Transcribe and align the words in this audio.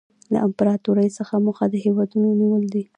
له 0.33 0.39
امپراطورۍ 0.47 1.09
څخه 1.17 1.33
موخه 1.45 1.65
د 1.69 1.75
هېوادونو 1.85 2.27
نیول 2.39 2.63
دي 2.73 2.83